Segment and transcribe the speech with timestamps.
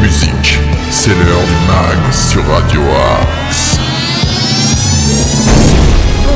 [0.00, 0.58] musique.
[0.90, 3.78] C'est l'heure du mag sur Radio Axe.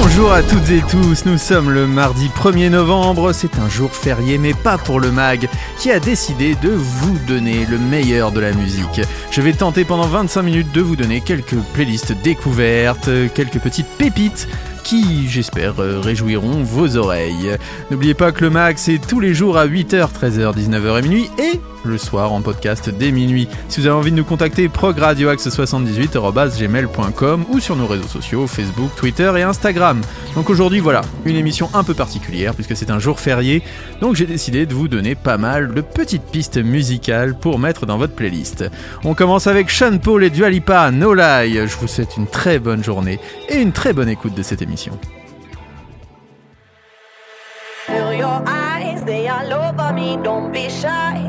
[0.01, 4.39] Bonjour à toutes et tous, nous sommes le mardi 1er novembre, c'est un jour férié
[4.39, 8.53] mais pas pour le MAG qui a décidé de vous donner le meilleur de la
[8.53, 9.01] musique.
[9.33, 14.49] Je vais tenter pendant 25 minutes de vous donner quelques playlists découvertes, quelques petites pépites
[14.85, 17.57] qui, j'espère, euh, réjouiront vos oreilles.
[17.91, 21.31] N'oubliez pas que le MAG c'est tous les jours à 8h, 13h, 19h et minuit
[21.41, 23.49] et le soir en podcast dès minuit.
[23.69, 29.33] Si vous avez envie de nous contacter, progradioaxe78.gmail.com ou sur nos réseaux sociaux, Facebook, Twitter
[29.37, 30.01] et Instagram.
[30.35, 33.63] Donc aujourd'hui, voilà, une émission un peu particulière puisque c'est un jour férié,
[34.01, 37.99] donc j'ai décidé de vous donner pas mal de petites pistes musicales pour mettre dans
[37.99, 38.65] votre playlist.
[39.05, 41.67] On commence avec Sean Paul et Dualipa, No Lie.
[41.67, 43.19] Je vous souhaite une très bonne journée
[43.49, 44.99] et une très bonne écoute de cette émission.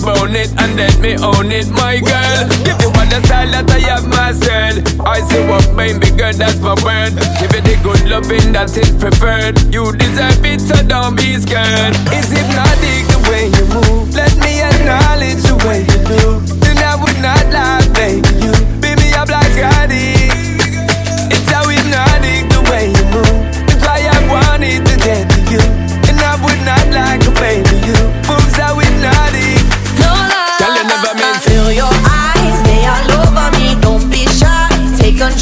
[0.00, 2.48] me bone it and let me own it, my girl.
[2.64, 4.84] Give you all the style that I have mastered.
[5.00, 7.16] I say what baby girl, that's my word.
[7.40, 9.58] Give it the good loving that is it preferred.
[9.72, 11.96] You deserve it, so don't be scared.
[12.12, 14.14] It's hypnotic the way you move.
[14.14, 16.40] Let me acknowledge the way you do.
[16.60, 18.28] Then I would not lie, baby.
[18.40, 20.16] You beat me up like Scotty.
[20.16, 20.19] It's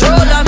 [0.09, 0.48] take control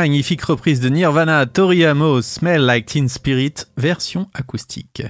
[0.00, 5.02] Magnifique reprise de Nirvana, Tori Amos, Smell Like Teen Spirit, version acoustique.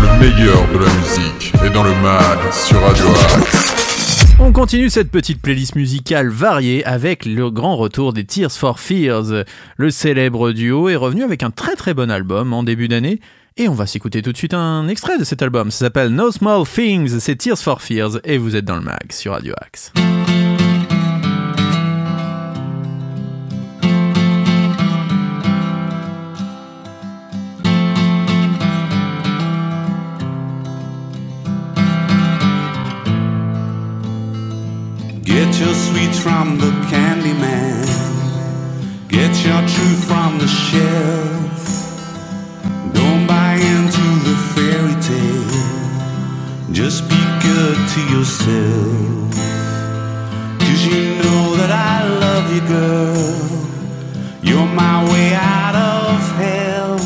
[0.00, 3.04] Le meilleur de la musique est dans le mag sur Radio
[3.36, 4.36] Axe.
[4.40, 9.44] On continue cette petite playlist musicale variée avec le grand retour des Tears for Fears.
[9.76, 13.20] Le célèbre duo est revenu avec un très très bon album en début d'année
[13.58, 15.70] et on va s'écouter tout de suite un extrait de cet album.
[15.70, 19.12] Ça s'appelle No Small Things, c'est Tears for Fears et vous êtes dans le mag
[19.12, 19.92] sur Radio Axe.
[35.58, 37.82] Your sweets from the candy man.
[39.08, 41.92] Get your truth from the shelf.
[42.92, 45.92] Don't buy into the fairy tale.
[46.72, 49.34] Just be good to yourself.
[50.60, 53.66] Cause you know that I love you, girl.
[54.42, 56.98] You're my way out of hell.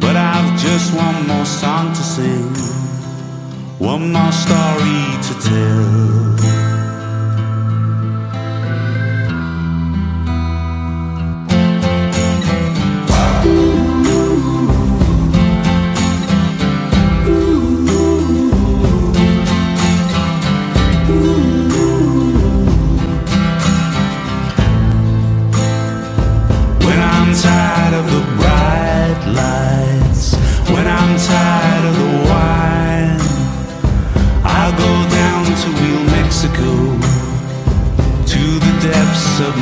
[0.00, 2.54] But I've just one more song to sing.
[3.78, 6.19] One more story to tell.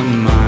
[0.08, 0.47] Depths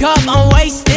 [0.00, 0.89] cup, I'm wasted.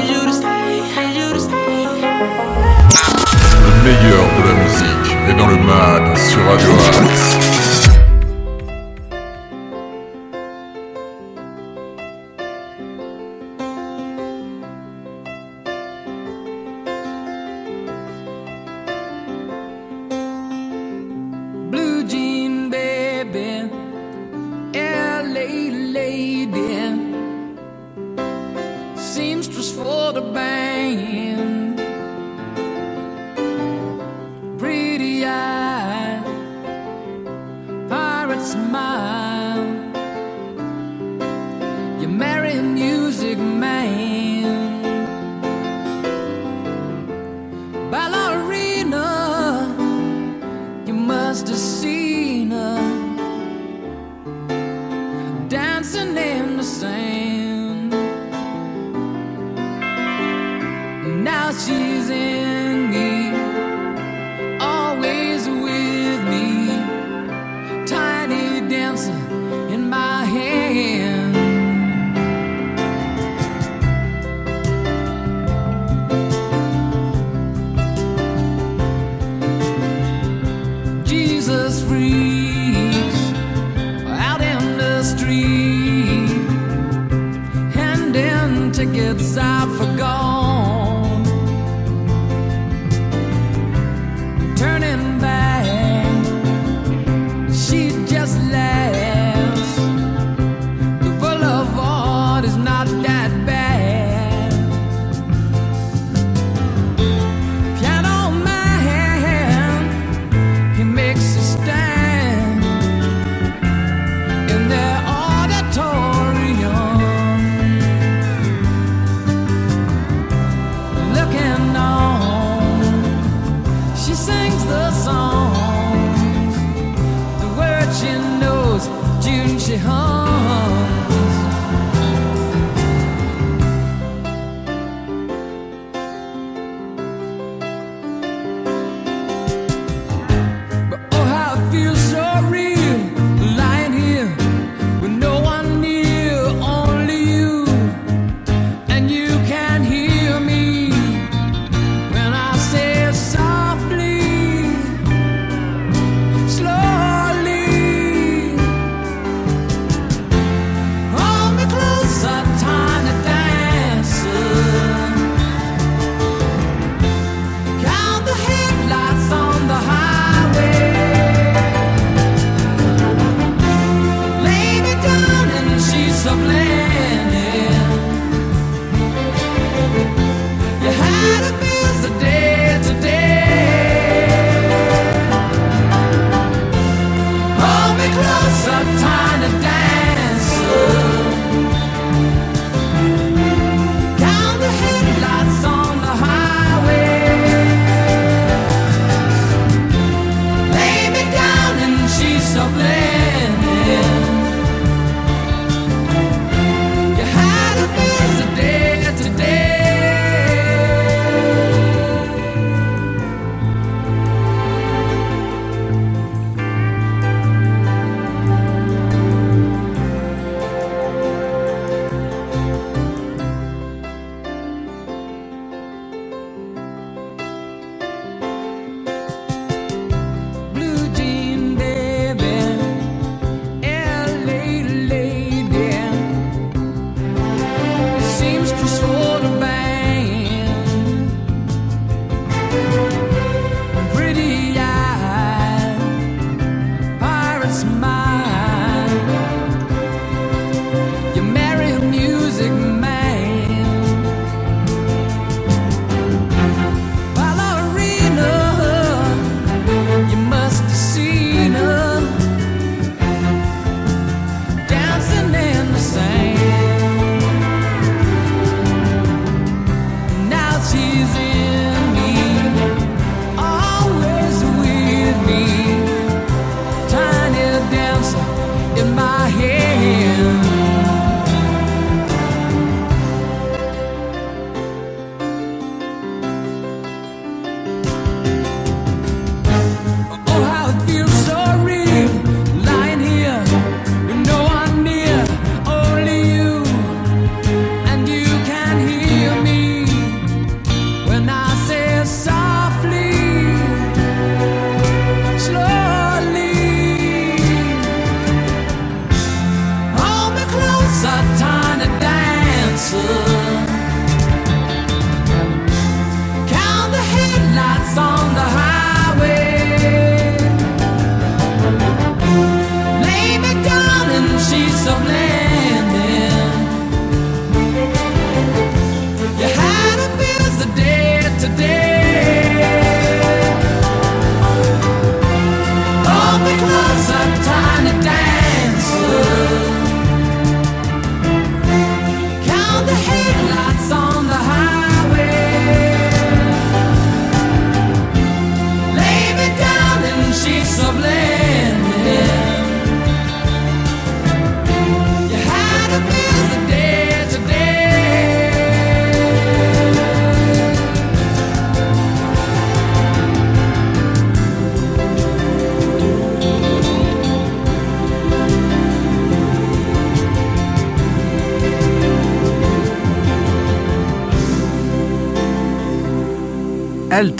[0.00, 0.06] Le
[3.84, 7.89] meilleur de la musique est dans le Mad sur Radio Axe.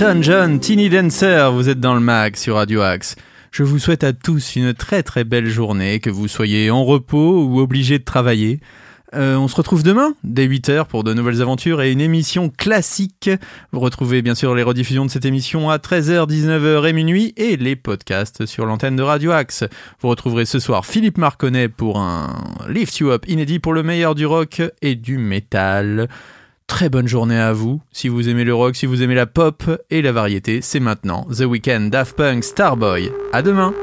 [0.00, 3.16] Elton John, Teeny Dancer, vous êtes dans le mag sur Radio Axe.
[3.50, 7.44] Je vous souhaite à tous une très très belle journée, que vous soyez en repos
[7.44, 8.60] ou obligés de travailler.
[9.14, 13.28] Euh, on se retrouve demain, dès 8h, pour de nouvelles aventures et une émission classique.
[13.72, 17.58] Vous retrouvez bien sûr les rediffusions de cette émission à 13h, 19h et minuit et
[17.58, 19.64] les podcasts sur l'antenne de Radio Axe.
[20.00, 24.14] Vous retrouverez ce soir Philippe Marconnet pour un Lift You Up inédit pour le meilleur
[24.14, 26.08] du rock et du métal.
[26.70, 27.82] Très bonne journée à vous.
[27.90, 31.26] Si vous aimez le rock, si vous aimez la pop et la variété, c'est maintenant
[31.36, 33.10] The Weeknd, Daft Punk, Starboy.
[33.32, 33.74] À demain.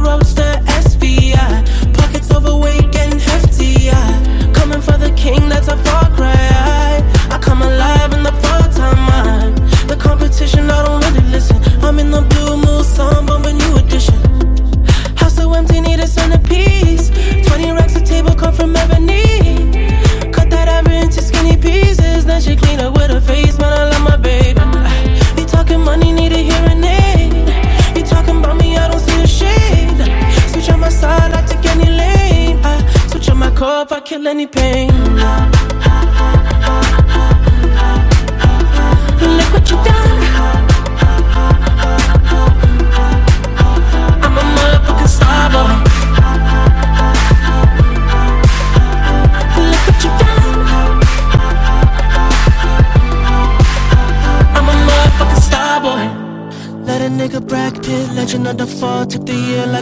[0.00, 0.53] Roadster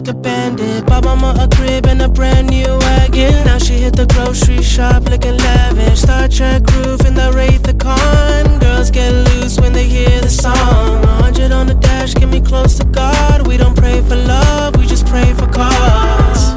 [0.02, 0.86] like a bandit.
[0.86, 3.44] Bought mama a crib and a brand new wagon.
[3.44, 6.00] Now she hit the grocery shop looking lavish.
[6.00, 8.58] Star Trek roof in the Wraith the Khan.
[8.58, 11.02] Girls get loose when they hear the song.
[11.02, 13.46] 100 on the dash, get me close to God.
[13.46, 16.52] We don't pray for love, we just pray for cause.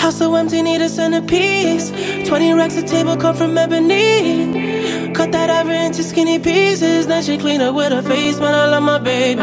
[0.00, 1.90] House so empty, need a centerpiece.
[2.26, 5.12] 20 racks a table come from ebony.
[5.12, 7.06] Cut that ever into skinny pieces.
[7.06, 8.54] Then she clean up with her face, man.
[8.54, 9.42] I love my baby.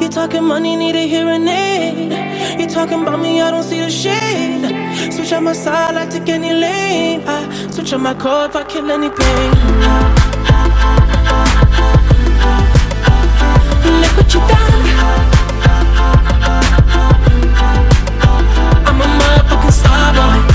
[0.00, 2.13] You talking money, need a hearing aid
[2.86, 5.12] talking about me, I don't see the shade.
[5.12, 7.22] Switch on my side, I take any lane.
[7.26, 9.50] I switch on my core if I kill any pain.
[14.00, 14.82] Look what you done.
[18.86, 20.53] I'm a motherfucking star boy.